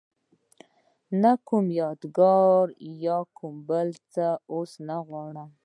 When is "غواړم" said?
5.07-5.49